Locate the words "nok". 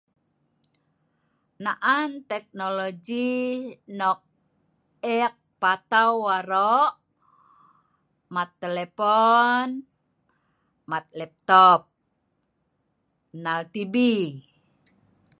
3.99-4.19